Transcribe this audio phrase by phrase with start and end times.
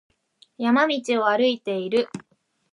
[0.57, 2.09] 山道を歩いている。